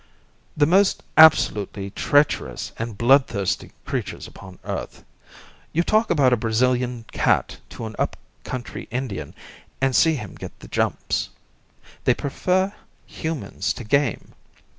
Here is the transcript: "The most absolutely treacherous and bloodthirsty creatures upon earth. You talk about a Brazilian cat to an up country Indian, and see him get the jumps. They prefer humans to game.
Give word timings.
"The 0.57 0.65
most 0.65 1.03
absolutely 1.15 1.91
treacherous 1.91 2.71
and 2.79 2.97
bloodthirsty 2.97 3.71
creatures 3.85 4.25
upon 4.25 4.57
earth. 4.63 5.03
You 5.73 5.83
talk 5.83 6.09
about 6.09 6.33
a 6.33 6.37
Brazilian 6.37 7.05
cat 7.11 7.59
to 7.69 7.85
an 7.85 7.95
up 7.99 8.17
country 8.43 8.87
Indian, 8.89 9.35
and 9.79 9.95
see 9.95 10.15
him 10.15 10.33
get 10.33 10.59
the 10.59 10.67
jumps. 10.67 11.29
They 12.05 12.15
prefer 12.15 12.73
humans 13.05 13.73
to 13.73 13.83
game. 13.83 14.33